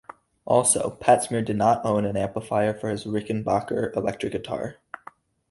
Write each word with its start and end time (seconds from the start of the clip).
Also, 0.45 0.89
Pat 0.99 1.21
Smear 1.21 1.43
did 1.43 1.57
not 1.57 1.85
own 1.85 2.05
an 2.05 2.17
amplifier 2.17 2.73
for 2.73 2.89
his 2.89 3.05
Rickenbacker 3.05 3.95
electric 3.95 4.31
guitar. 4.31 4.77